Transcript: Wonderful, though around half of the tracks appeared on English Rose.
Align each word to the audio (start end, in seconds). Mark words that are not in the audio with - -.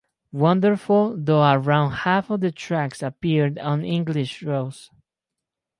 Wonderful, 0.31 1.15
though 1.15 1.47
around 1.47 1.91
half 1.91 2.31
of 2.31 2.39
the 2.41 2.51
tracks 2.51 3.03
appeared 3.03 3.59
on 3.59 3.85
English 3.85 4.41
Rose. 4.41 4.89